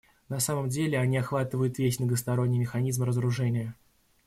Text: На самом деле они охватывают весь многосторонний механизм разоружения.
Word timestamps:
На 0.29 0.39
самом 0.39 0.67
деле 0.69 0.97
они 0.97 1.17
охватывают 1.19 1.77
весь 1.77 1.99
многосторонний 1.99 2.57
механизм 2.57 3.03
разоружения. 3.03 3.75